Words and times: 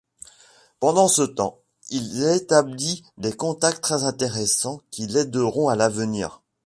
Pendant 0.79 1.07
ce 1.07 1.21
temps, 1.21 1.59
il 1.89 2.23
établit 2.23 3.03
des 3.19 3.33
contacts 3.33 3.83
très 3.83 4.03
intéressants 4.03 4.81
qui 4.89 5.05
l'aideront 5.05 5.69
à 5.69 5.75
l'avenir. 5.75 6.41